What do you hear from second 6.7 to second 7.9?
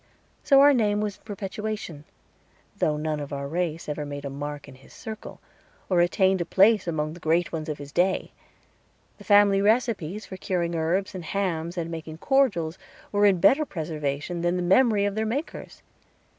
among the great ones of